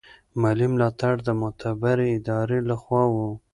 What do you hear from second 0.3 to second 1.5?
مالي ملاتړ د